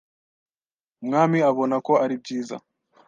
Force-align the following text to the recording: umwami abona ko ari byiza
umwami 1.01 1.37
abona 1.49 1.75
ko 1.85 1.93
ari 2.03 2.15
byiza 2.21 2.55